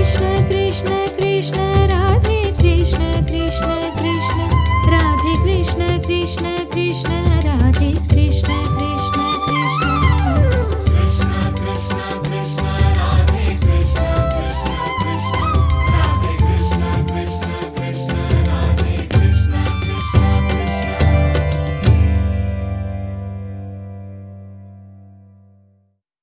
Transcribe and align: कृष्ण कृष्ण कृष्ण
कृष्ण 0.00 0.36
कृष्ण 0.48 1.06
कृष्ण 1.16 1.79